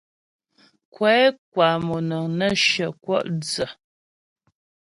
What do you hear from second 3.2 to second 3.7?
dsə.